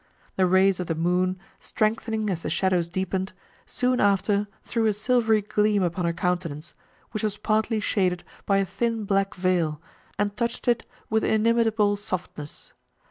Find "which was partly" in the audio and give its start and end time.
7.11-7.79